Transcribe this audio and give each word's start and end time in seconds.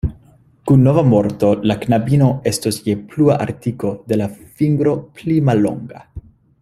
Kun 0.69 0.85
nova 0.85 1.01
morto 1.09 1.51
la 1.71 1.75
knabino 1.83 2.29
estos 2.53 2.81
je 2.87 2.95
plua 3.11 3.37
artiko 3.45 3.93
de 4.13 4.19
la 4.23 4.29
fingro 4.63 4.97
pli 5.21 5.37
mallonga. 5.51 6.03